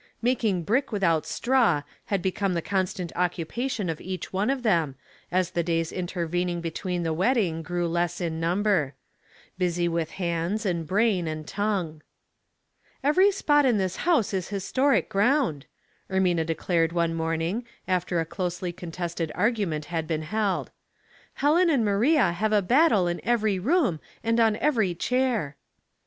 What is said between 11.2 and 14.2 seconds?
and tongue. "Every spot in this